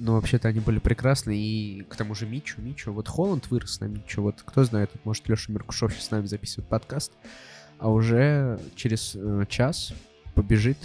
[0.00, 1.36] Ну, вообще-то они были прекрасны.
[1.36, 2.92] И к тому же Мичу, Мичу.
[2.92, 4.22] Вот Холланд вырос на Мичу.
[4.22, 7.10] Вот кто знает, может, Леша Меркушев сейчас с нами записывает подкаст.
[7.78, 9.92] А уже через э, час
[10.34, 10.78] побежит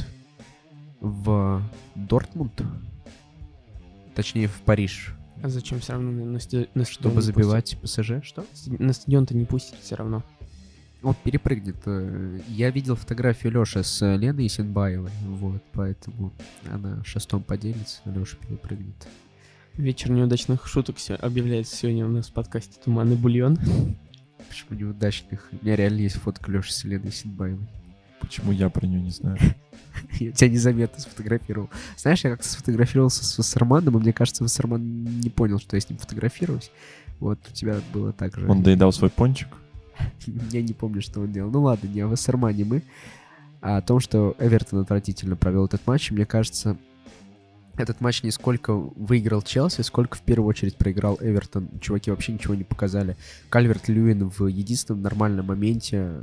[1.02, 1.62] в
[1.96, 2.62] Дортмунд.
[4.16, 5.16] Точнее, в Париж.
[5.42, 8.24] А зачем все равно на, сте- на стадион Чтобы забивать ПСЖ.
[8.24, 8.46] Что?
[8.68, 10.24] На стадион-то не пустят все равно.
[11.02, 11.76] Он перепрыгнет.
[11.86, 16.32] э, Я видел фотографию Леши с э, Леной Исенбаевой, вот, поэтому
[16.72, 18.96] она шестом поделится, Леша перепрыгнет.
[19.74, 23.58] Вечер неудачных шуток объявляется сегодня у нас в подкасте «Туманный бульон».
[24.50, 25.50] Почему неудачных?
[25.52, 27.68] У меня реально есть фотка Леши с Еленой Сидбаевой.
[28.20, 29.38] Почему я про нее не знаю?
[30.20, 31.70] Я тебя незаметно сфотографировал.
[31.98, 35.90] Знаешь, я как-то сфотографировался с Вассерманом, и мне кажется, Вассерман не понял, что я с
[35.90, 36.72] ним фотографируюсь.
[37.20, 38.50] Вот у тебя было так же.
[38.50, 39.50] Он доедал свой пончик?
[40.52, 41.52] Я не помню, что он делал.
[41.52, 42.84] Ну ладно, не о Вассермане мы,
[43.62, 46.12] а о том, что Эвертон отвратительно провел этот матч.
[46.12, 46.78] И мне кажется,
[47.76, 51.80] этот матч не сколько выиграл Челси, сколько в первую очередь проиграл Эвертон.
[51.80, 53.18] Чуваки вообще ничего не показали.
[53.50, 56.22] Кальверт Льюин в единственном нормальном моменте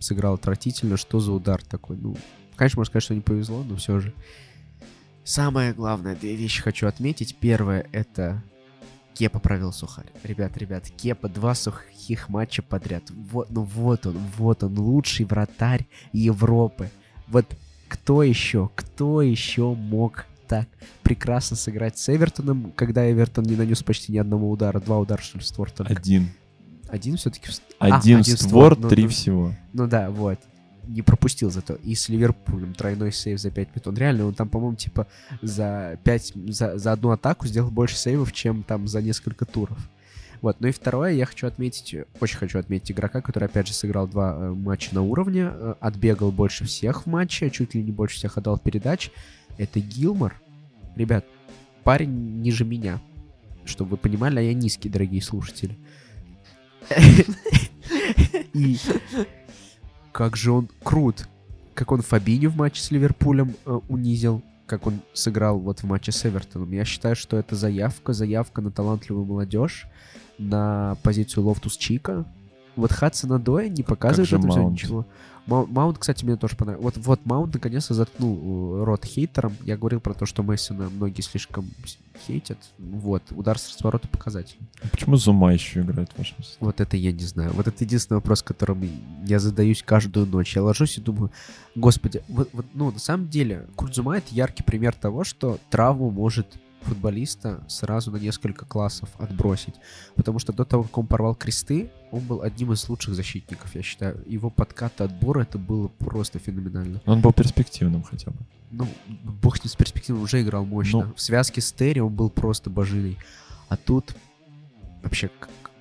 [0.00, 0.96] сыграл отвратительно.
[0.96, 1.96] Что за удар такой?
[1.96, 2.16] Ну,
[2.56, 4.12] конечно, можно сказать, что не повезло, но все же.
[5.24, 7.36] Самое главное, две вещи хочу отметить.
[7.36, 8.42] Первое— это
[9.14, 10.10] Кепа провел сухарь.
[10.24, 13.04] Ребят, ребят, Кепа два сухих матча подряд.
[13.10, 16.90] Вот, ну вот он, вот он, лучший вратарь Европы.
[17.28, 17.46] Вот
[17.88, 20.68] кто еще, кто еще мог так
[21.02, 25.38] прекрасно сыграть с Эвертоном, когда Эвертон не нанес почти ни одного удара, два удара, что
[25.38, 25.94] ли, в створ только.
[25.94, 26.28] Один.
[26.90, 27.48] Один все-таки...
[27.78, 29.08] Один один створ, створ, ну, три ну.
[29.08, 29.54] всего.
[29.72, 30.38] Ну да, вот.
[30.86, 31.76] Не пропустил зато.
[31.76, 33.86] И с Ливерпулем тройной сейв за 5 минут.
[33.86, 35.06] Он реально, он там, по-моему, типа
[35.40, 39.78] за 5, за, за одну атаку сделал больше сейвов, чем там за несколько туров.
[40.42, 44.06] Вот, ну и второе, я хочу отметить, очень хочу отметить игрока, который, опять же, сыграл
[44.06, 48.16] два э, матча на уровне, э, отбегал больше всех в матче, чуть ли не больше
[48.16, 49.12] всех отдал передач.
[49.58, 50.41] Это Гилмор.
[50.96, 51.24] Ребят,
[51.84, 53.00] парень ниже меня,
[53.64, 55.76] чтобы вы понимали, а я низкий, дорогие слушатели.
[58.52, 58.76] И
[60.12, 61.28] как же он крут.
[61.74, 66.12] Как он Фабиню в матче с Ливерпулем э, унизил, как он сыграл вот в матче
[66.12, 66.70] с Эвертоном.
[66.72, 69.86] Я считаю, что это заявка, заявка на талантливую молодежь,
[70.38, 72.26] на позицию Лофтус Чика.
[72.76, 75.06] Вот Хадсона Доя не показывает это ничего.
[75.46, 76.84] Мау- Маунт, кстати, мне тоже понравился.
[76.84, 79.56] Вот, вот Маунт наконец-то заткнул э, рот хейтерам.
[79.64, 81.68] Я говорил про то, что Мессина многие слишком
[82.26, 82.58] хейтят.
[82.78, 84.68] Вот, удар с разворота показательный.
[84.82, 86.58] А Почему Зума еще играет в вашем составе?
[86.60, 87.52] Вот это я не знаю.
[87.54, 88.88] Вот это единственный вопрос, которым
[89.24, 90.54] я задаюсь каждую ночь.
[90.54, 91.32] Я ложусь и думаю,
[91.74, 96.46] господи, вот, вот, ну, на самом деле, Курдзума— это яркий пример того, что травму может
[96.82, 99.74] футболиста сразу на несколько классов отбросить.
[100.14, 103.82] Потому что до того, как он порвал кресты, он был одним из лучших защитников, я
[103.82, 104.22] считаю.
[104.26, 107.00] Его подкаты отбора, это было просто феноменально.
[107.06, 108.38] Он был перспективным хотя бы.
[108.70, 108.88] Ну,
[109.42, 111.04] бог с ним с перспективы, он уже играл мощно.
[111.04, 111.14] Ну.
[111.14, 113.18] В связке с Терри он был просто божиной.
[113.68, 114.14] А тут
[115.02, 115.30] вообще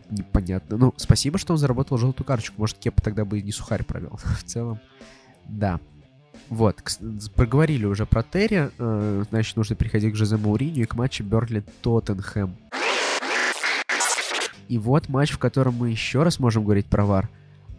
[0.10, 0.78] непонятно.
[0.78, 2.56] Ну, спасибо, что он заработал желтую карточку.
[2.60, 4.18] Может, Кепа тогда бы и не сухарь провел.
[4.24, 4.80] В целом,
[5.48, 5.80] да.
[6.52, 6.76] Вот,
[7.36, 8.70] проговорили уже про Терри.
[8.78, 12.54] э, Значит, нужно переходить к Жозе Мауриню и к матчу Берли Тоттенхэм.
[14.68, 17.30] И вот матч, в котором мы еще раз можем говорить про ВАР.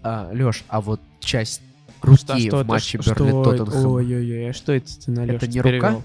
[0.02, 1.60] А, Леш, а вот часть
[2.00, 3.86] руки в матче Бернли Тоттенхэм.
[3.86, 5.70] Ой-ой-ой, а что это ты на Это Лёшу не рука?
[5.70, 6.02] перевёл?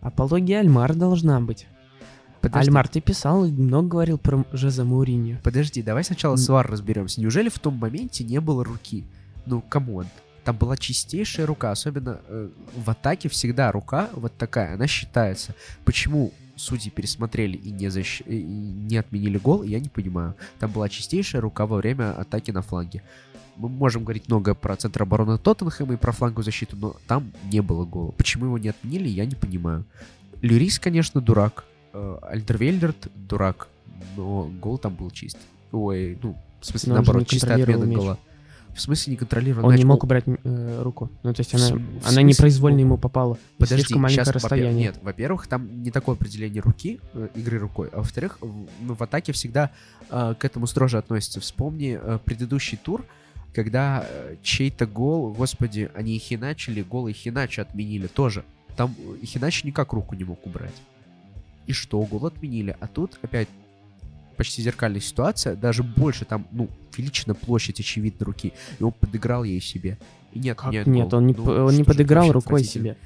[0.00, 1.66] Апология Альмар должна быть.
[2.40, 5.38] Подожди, Альмар, ты писал и много говорил про Жозе Мауриньо.
[5.44, 7.20] Подожди, давай сначала с ВАР разберемся.
[7.20, 9.04] Неужели в том моменте не было руки?
[9.46, 10.06] Ну, come on.
[10.48, 15.54] Там была чистейшая рука, особенно э, в атаке всегда рука вот такая, она считается.
[15.84, 20.36] Почему судьи пересмотрели и не, защ- и не отменили гол, я не понимаю.
[20.58, 23.02] Там была чистейшая рука во время атаки на фланге.
[23.56, 27.60] Мы можем говорить много про центр обороны Тоттенхэма и про фланговую защиту, но там не
[27.60, 28.12] было гола.
[28.12, 29.84] Почему его не отменили, я не понимаю.
[30.40, 31.66] Люрис, конечно, дурак.
[31.92, 33.68] Э, Альдервельдерт дурак.
[34.16, 35.36] Но гол там был чист.
[35.72, 38.18] Ой, ну, в смысле, Но наоборот, контролировал отмена гола.
[38.78, 41.10] В смысле не контролировал Он не мог убрать э, руку.
[41.24, 43.34] Ну, то есть она, в она непроизвольно ему попала.
[43.34, 44.72] И Подожди, слишком маленькое во-пер- расстояние.
[44.86, 49.02] Нет, во-первых, там не такое определение руки, э, игры рукой, а во-вторых, в- ну, в
[49.02, 49.72] атаке всегда
[50.10, 51.40] э, к этому строже относятся.
[51.40, 53.04] Вспомни э, предыдущий тур,
[53.52, 58.44] когда э, чей-то гол, господи, Ихеаначо ли, гол Ихеаначо отменили тоже.
[58.76, 60.74] Там Ихеаначо никак руку не мог убрать.
[61.66, 63.48] И что, гол отменили, а тут опять
[64.38, 69.60] почти зеркальная ситуация, даже больше там, ну, величина площадь, очевидно, руки, и он подыграл ей
[69.60, 69.98] себе.
[70.32, 71.18] И нет, Как нет, нет, гол.
[71.18, 72.96] он не, Ну, он не подыграл рукой себе.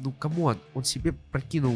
[0.00, 1.74] Ну, come on, он себе прокинул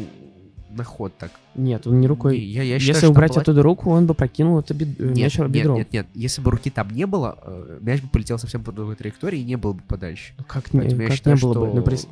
[0.69, 1.31] на ход так.
[1.55, 2.37] Нет, он не рукой.
[2.37, 5.03] Не, я, я считаю, Если убрать была- оттуда руку, он бы прокинул это бед- э,
[5.09, 5.75] Нет, мяч нет, бедром.
[5.77, 6.07] нет, нет.
[6.15, 9.43] Если бы руки там не было, э, мяч бы полетел совсем по другой траектории и
[9.43, 10.33] не был бы подальше.
[10.37, 11.67] Ну, Как, не, Поэтому как считаю, не было бы?
[11.67, 12.07] что- Ну, прис-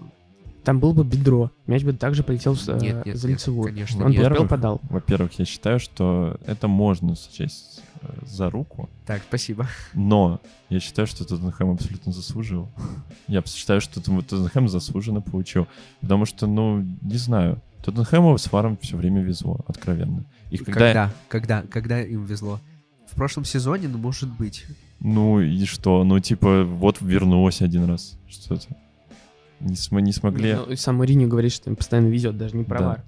[0.63, 1.51] Там было бы бедро.
[1.65, 3.65] Мяч бы также полетел с- э, Нет, нет, за нет, лицевую.
[3.69, 4.19] конечно, он нет.
[4.19, 4.81] успел, Во-первых, подал.
[4.89, 9.67] Во-первых, я считаю, что это можно сочесть э, за руку, Так, спасибо.
[9.93, 12.69] но я считаю, что Тоттенхэм абсолютно заслужил.
[13.27, 15.67] Я считаю, что Тоттен- Тоттенхэм заслуженно получил.
[16.01, 20.25] Потому что, ну, не знаю, Тоттенхэму с Варом все время везло, откровенно.
[20.51, 21.11] И когда, Когда?
[21.27, 21.61] Когда?
[21.63, 22.59] Когда им везло?
[23.11, 24.65] В прошлом сезоне, ну, может быть.
[24.99, 26.03] Ну и что?
[26.03, 28.17] Ну, типа, вот вернулось один раз.
[28.29, 28.67] Что-то.
[29.61, 30.53] Не, см- не смогли.
[30.67, 32.85] Ну, сам Мourinho говорит, что им постоянно везет, даже не про Да.
[32.87, 33.03] вар.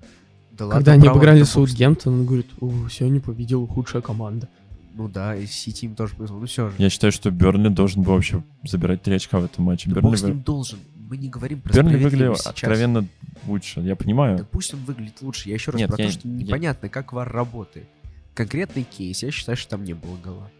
[0.51, 1.43] Да Когда ладно, они право, обыграли.
[1.43, 4.47] Саутгемптон, он говорит, о, сегодня победила худшая команда.
[4.95, 6.39] Ну да, и Сити им тоже повезло.
[6.39, 6.75] Ну все же.
[6.77, 9.89] Я считаю, что Бернли должен был вообще забирать три очка в этом матче.
[9.89, 10.77] Да Бернли, бог с ним должен.
[11.09, 12.47] Мы не говорим про Бернли выглядел сейчас.
[12.47, 13.07] откровенно
[13.47, 14.47] лучше, я Да понимаю.
[14.51, 15.49] пусть он выглядит лучше.
[15.49, 17.87] Я еще раз Нет, про я- то, что я- непонятно, как вар работает.
[18.35, 20.51] Конкретный кейс, я считаю, что там не было гола.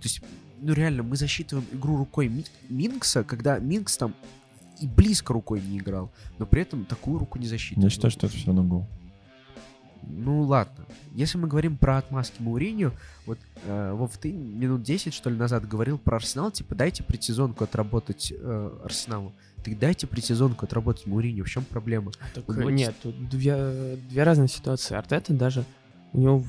[0.00, 0.20] То есть,
[0.60, 4.14] ну реально, мы засчитываем игру рукой Ми- Минкса, когда Минкс там
[4.80, 7.84] и близко рукой не играл, но при этом такую руку не засчитываем.
[7.86, 8.86] Я считаю, что это все равно гол.
[10.02, 10.86] Ну ладно.
[11.14, 12.92] Если мы говорим про отмазки Мауриню,
[13.26, 17.64] вот э, Вов, ты минут 10, что ли, назад говорил про Арсенал, типа, дайте предсезонку
[17.64, 19.32] отработать э, Арсеналу.
[19.62, 21.44] Так дайте предсезонку отработать Мауриню.
[21.44, 22.12] В чем проблема?
[22.34, 24.96] Так, Ну, э, вот- нет, тут две, две разные ситуации.
[24.96, 25.64] Артета даже,
[26.12, 26.44] у него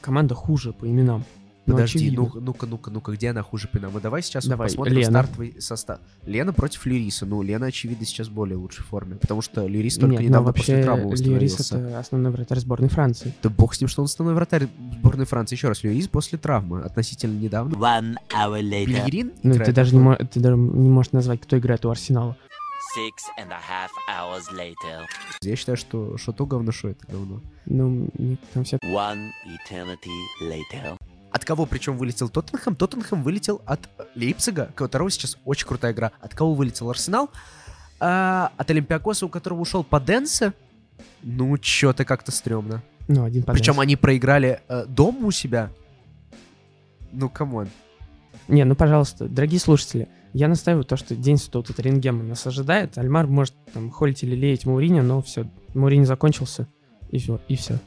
[0.00, 1.24] команда хуже по именам.
[1.68, 2.30] Ну, Подожди, очевидно.
[2.34, 3.90] ну, ну-ка, ну-ка, ну-ка, где она хуже пина?
[3.90, 5.10] Мы давай сейчас вот Давай, посмотрим Лена.
[5.10, 5.98] стартовый состав.
[6.24, 7.26] Лена против Лериса.
[7.26, 10.52] Ну, Лена, очевидно, сейчас в более лучшей форме, потому что Лерис только Нет, ну, недавно
[10.54, 11.90] после вообще травмы Льюрис восстановился.
[11.90, 13.34] это основной вратарь сборной Франции.
[13.42, 15.56] Да бог с ним, что он основной вратарь сборной Франции.
[15.56, 17.74] Еще раз, Лерис после травмы, относительно недавно.
[17.74, 21.84] One hour later, Бельгерин Ну, ты даже, не ты даже не можешь назвать, кто играет
[21.84, 22.36] у Арсенала.
[22.96, 25.04] six and a half hours later,
[25.42, 27.42] Я считаю, что что то говно, что это говно.
[27.66, 28.08] Ну,
[28.54, 28.78] там все...
[28.78, 29.28] one
[29.70, 30.08] eternity
[30.42, 30.96] later.
[31.30, 32.74] От кого причем вылетел Тоттенхэм?
[32.74, 36.12] Тоттенхэм вылетел от Лейпцига, у которого сейчас очень крутая игра.
[36.20, 37.30] От кого вылетел Арсенал?
[38.00, 40.52] А, от Олимпиакоса, у которого ушел Паденсе.
[41.22, 42.82] Ну, чё-то как-то стрёмно.
[43.08, 43.80] Ну, один Причем подальше.
[43.80, 45.70] они проиграли э, дома у себя.
[47.12, 47.68] Ну, come on.
[48.48, 52.96] Не, ну, пожалуйста, дорогие слушатели, я настаиваю то, что день Святого Тоттерингема нас ожидает.
[52.98, 56.68] Альмар может там холить или лелеять Мауриню, но все, Мауриню закончился,
[57.10, 57.78] и все, и все.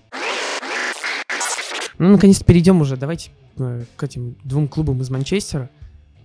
[2.01, 5.69] Ну, наконец-то перейдем уже, давайте э, к этим двум клубам из Манчестера.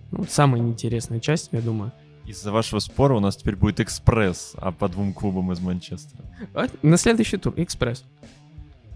[0.09, 1.91] Ну, самая неинтересная часть, я думаю.
[2.25, 6.25] Из-за вашего спора у нас теперь будет экспресс, а по двум клубам из Манчестера.
[6.55, 8.05] А, на следующий тур, Экспресс.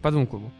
[0.01, 0.51] По двум клубам.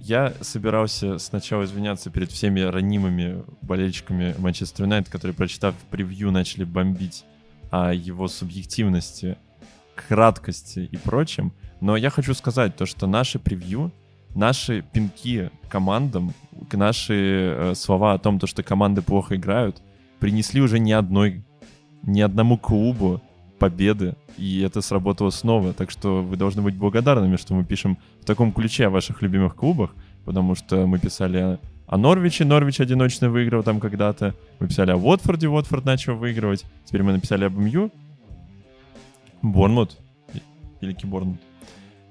[0.00, 7.24] Я собирался сначала извиняться перед всеми ранимыми болельщиками Манчестер Юнайтед, которые, прочитав превью, начали бомбить
[7.70, 9.38] о его субъективности,
[9.94, 11.54] краткости и прочем.
[11.80, 13.92] Но я хочу сказать то, что наши превью,
[14.36, 16.32] наши пинки командам,
[16.72, 19.82] наши э, слова о том, то, что команды плохо играют,
[20.20, 21.42] принесли уже ни одной,
[22.02, 23.20] ни одному клубу
[23.58, 25.72] победы, и это сработало снова.
[25.72, 29.56] Так что вы должны быть благодарными, что мы пишем в таком ключе о ваших любимых
[29.56, 29.94] клубах,
[30.24, 35.48] потому что мы писали о, Норвиче, Норвич одиночно выиграл там когда-то, мы писали о Уотфорде,
[35.48, 37.90] Уотфорд начал выигрывать, теперь мы написали об МЮ,
[39.40, 39.96] Борнмут,
[40.80, 41.40] великий Борнмут.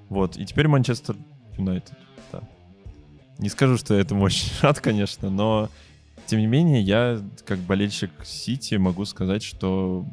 [0.09, 1.15] Вот, и теперь Манчестер
[1.57, 2.04] Юнайтед.
[3.37, 5.69] Не скажу, что я этому очень рад, конечно, но
[6.25, 10.05] тем не менее, я, как болельщик Сити, могу сказать, что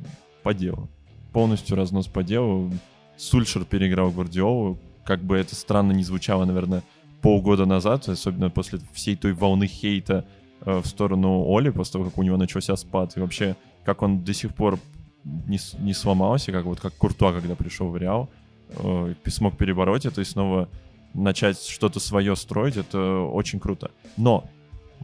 [0.43, 0.89] по делу.
[1.33, 2.71] Полностью разнос по делу.
[3.17, 4.79] Сульшер переиграл Гвардиолу.
[5.05, 6.83] Как бы это странно не звучало, наверное,
[7.23, 10.27] полгода назад, особенно после всей той волны хейта
[10.61, 13.17] э, в сторону Оли, после того, как у него начался спад.
[13.17, 14.79] И вообще, как он до сих пор
[15.25, 18.29] не, не сломался, как вот как Куртуа, когда пришел в Реал,
[18.71, 20.69] э, смог перебороть это и снова
[21.15, 23.91] начать что-то свое строить, это очень круто.
[24.17, 24.49] Но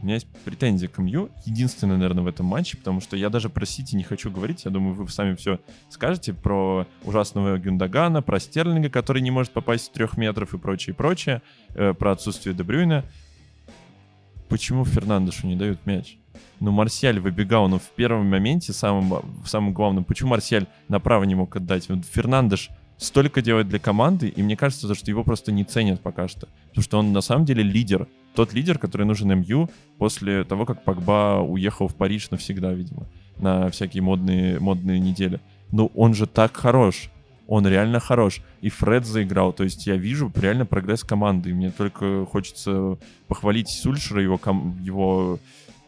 [0.01, 3.49] у меня есть претензия к МЮ, единственная, наверное, в этом матче, потому что я даже
[3.49, 8.39] про Сити не хочу говорить, я думаю, вы сами все скажете про ужасного Гюндагана, про
[8.39, 11.41] Стерлинга, который не может попасть с трех метров и прочее, прочее,
[11.75, 13.03] э, про отсутствие Дебрюйна.
[14.47, 16.17] Почему Фернандешу не дают мяч?
[16.61, 19.09] Ну, Марсиаль выбегал, но в первом моменте, самым,
[19.43, 21.89] в самом главном, почему Марсиаль направо не мог отдать?
[22.11, 22.69] Фернандеш
[22.99, 26.47] столько делает для команды, и мне кажется, то, что его просто не ценят пока что.
[26.69, 28.07] Потому что он на самом деле лидер.
[28.35, 33.07] Тот лидер, который нужен МЮ после того, как Погба уехал в Париж навсегда, видимо,
[33.37, 35.39] на всякие модные, модные недели.
[35.71, 37.09] Ну, он же так хорош.
[37.47, 38.41] Он реально хорош.
[38.61, 39.53] И Фред заиграл.
[39.53, 41.49] То есть я вижу реально прогресс команды.
[41.49, 45.39] И мне только хочется похвалить Сульшера, его, ком- его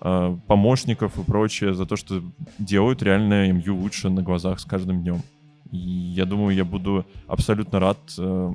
[0.02, 2.24] э, помощников и прочее за то, что
[2.58, 5.22] делают реально МЮ лучше на глазах с каждым днем.
[5.72, 8.54] Я думаю, я буду абсолютно рад, э,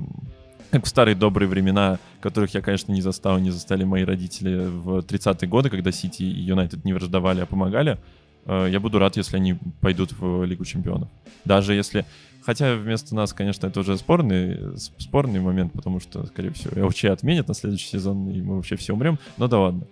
[0.71, 4.99] как в старые добрые времена, которых я, конечно, не застал, не застали мои родители в
[4.99, 7.97] 30-е годы, когда Сити и Юнайтед не враждовали, а помогали.
[8.45, 11.09] Э, Я буду рад, если они пойдут в Лигу Чемпионов.
[11.45, 12.05] Даже если...
[12.43, 17.49] Хотя вместо нас, конечно, это уже спорный, спорный момент, потому что, скорее всего, ЛЧ отменят
[17.49, 19.19] на следующий сезон, и мы вообще все умрем.
[19.37, 19.83] Но да ладно,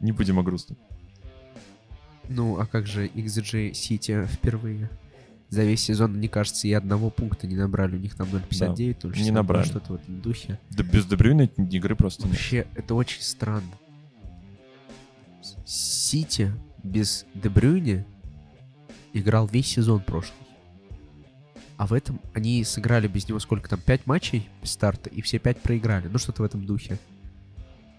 [0.00, 0.76] не будем о грустном.
[2.28, 4.90] Ну, а как же XG Сити впервые?
[5.50, 7.96] За весь сезон, мне кажется, и одного пункта не набрали.
[7.96, 9.66] У них там 0,59, 0,62, не набрали.
[9.66, 10.58] что-то в этом духе.
[10.70, 12.32] Да без Дебрюйна игры просто нет.
[12.32, 13.72] Вообще, это очень странно.
[15.64, 16.52] Сити
[16.84, 18.04] без Дебрюйни
[19.12, 20.36] играл весь сезон прошлый.
[21.76, 25.38] А в этом они сыграли без него сколько там, пять матчей без старта, и все
[25.38, 26.08] пять проиграли.
[26.08, 26.98] Ну, что-то в этом духе.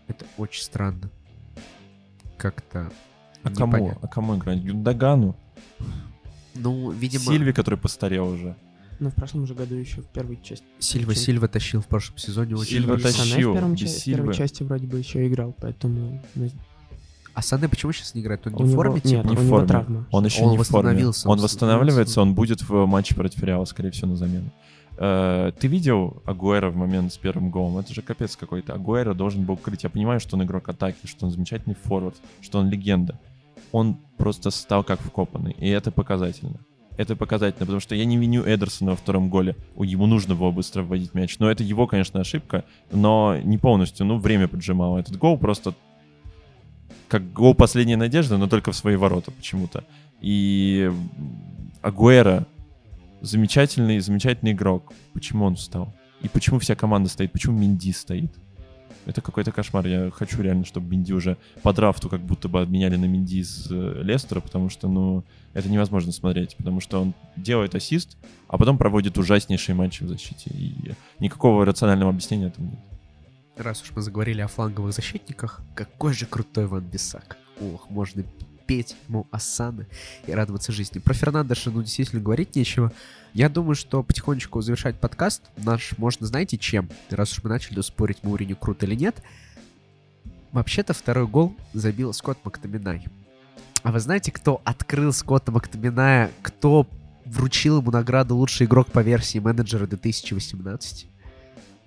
[0.07, 1.09] Это очень странно.
[2.37, 2.91] Как-то
[3.43, 3.73] А кому?
[3.77, 3.99] непонятно.
[4.03, 4.59] А кому играть?
[4.59, 5.35] Юндагану?
[6.55, 8.55] Ну, видимо, Сильви, который постарел уже.
[8.99, 10.65] Ну, в прошлом же году еще в первой части.
[10.79, 13.17] Сильва Чем- Сильва тащил в прошлом сезоне очень Сильва хорошо.
[13.17, 13.23] тащил.
[13.25, 16.21] Сане в, первом ча- в первой части вроде бы еще играл, поэтому...
[17.33, 18.45] А Сане почему сейчас не играет?
[18.45, 19.23] Он не у в него- форме, Нет, типа?
[19.27, 19.67] Не у в него форме.
[19.67, 20.07] травма.
[20.11, 20.89] Он еще Он не в форме.
[20.89, 24.51] восстановился, Он восстанавливается, он будет в матче против Реала, скорее всего, на замену.
[24.97, 27.77] Э, Ты видел Агуэра в момент с первым голом?
[27.79, 28.73] Это же капец какой-то.
[28.73, 29.83] Агуэра должен был крыть.
[29.83, 33.17] Я понимаю, что он игрок атаки, что он замечательный форвард, что он легенда.
[33.72, 36.59] Он просто стал как вкопанный, и это показательно.
[36.97, 39.55] Это показательно, потому что я не виню Эдерсона во втором голе.
[39.78, 41.39] Ему нужно было быстро вводить мяч.
[41.39, 44.05] Но это его, конечно, ошибка, но не полностью.
[44.05, 44.99] Ну, время поджимало.
[44.99, 45.74] Этот гол просто
[47.07, 49.84] как гол последняя надежда, но только в свои ворота почему-то.
[50.22, 50.91] И
[51.82, 52.45] Агуэра
[53.22, 54.93] замечательный, замечательный игрок.
[55.13, 55.93] Почему он встал?
[56.22, 57.32] И почему вся команда стоит?
[57.32, 58.32] Почему Минди стоит?
[59.05, 59.85] Это какой-то кошмар.
[59.87, 63.67] Я хочу реально, чтобы Минди уже по драфту как будто бы обменяли на Минди из
[63.69, 65.23] э, Лестера, потому что, ну,
[65.53, 68.17] это невозможно смотреть, потому что он делает ассист,
[68.47, 70.49] а потом проводит ужаснейшие матчи в защите.
[70.53, 72.79] И никакого рационального объяснения этому нет.
[73.57, 77.37] Раз уж мы заговорили о фланговых защитниках, какой же крутой Ван Бисак.
[77.59, 78.23] Ох, можно
[78.72, 79.86] петь ему осаны
[80.26, 80.99] и радоваться жизни.
[80.99, 82.93] Про Фернандеша, ну, действительно, говорить нечего.
[83.34, 86.89] Я думаю, что потихонечку завершать подкаст наш можно, знаете, чем?
[87.09, 89.22] Раз уж мы начали спорить, Мауриню крут или нет.
[90.53, 93.07] Вообще-то второй гол забил Скотт Мактаминай.
[93.84, 96.32] А вы знаете, кто открыл Скотта Мактаминая?
[96.41, 96.88] Кто
[97.26, 101.07] вручил ему награду «Лучший игрок по версии менеджера 2018»?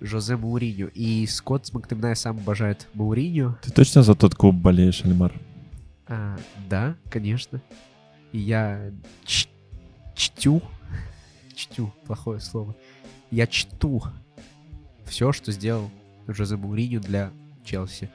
[0.01, 0.91] Жозе Мауриню.
[0.93, 3.57] И Скотт Мактаминая сам обожает Мауриню.
[3.63, 5.33] Ты точно за тот клуб болеешь, Альмар?
[6.07, 6.37] А,
[6.69, 7.61] да, конечно.
[8.31, 8.91] И я
[9.25, 9.49] ч-
[10.15, 10.61] чтю,
[11.55, 12.75] чтю, плохое слово.
[13.31, 14.03] Я чту
[15.05, 15.89] все, что сделал
[16.27, 17.31] Жозе Мауриню для
[17.63, 18.09] Челси.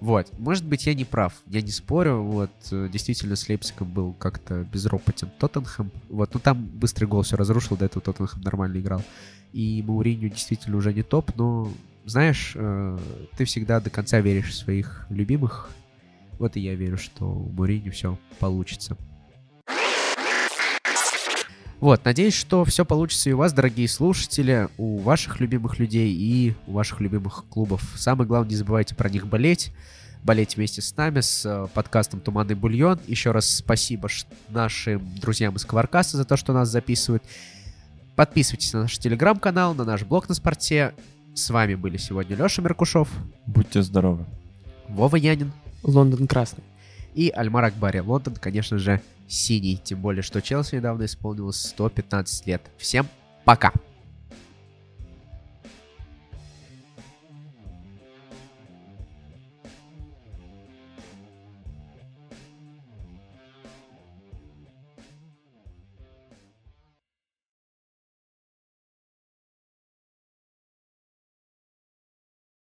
[0.00, 4.14] Вот, может быть, я не прав, я не спорю, вот, э, действительно, с Лейпцигом был
[4.14, 9.04] как-то безропотен Тоттенхэм, вот, ну там быстрый гол все разрушил, до этого Тоттенхэм нормально играл,
[9.52, 11.72] и Мауриню действительно уже не топ, но,
[12.04, 12.98] знаешь, э,
[13.36, 15.70] ты всегда до конца веришь в своих любимых,
[16.38, 18.96] вот и я верю, что у Мурини все получится.
[21.82, 26.54] Вот, надеюсь, что все получится и у вас, дорогие слушатели, у ваших любимых людей и
[26.68, 27.82] у ваших любимых клубов.
[27.96, 29.72] Самое главное, не забывайте про них болеть.
[30.22, 33.00] Болеть вместе с нами, с э, подкастом «Туманный бульон».
[33.08, 34.08] Еще раз спасибо
[34.50, 37.24] нашим друзьям из Кваркаса за то, что нас записывают.
[38.14, 40.94] Подписывайтесь на наш телеграм-канал, на наш блог на спорте.
[41.34, 43.08] С вами были сегодня Леша Меркушев,
[43.46, 44.24] Будьте здоровы.
[44.86, 45.52] Вова Янин
[45.82, 46.64] Лондон красный.
[47.14, 47.98] и Альмар Акбари.
[48.00, 49.80] Лондон, конечно же, синий.
[49.82, 52.62] Тем более, что Челси недавно исполнилось 115 лет.
[52.78, 53.06] Всем
[53.44, 53.72] пока!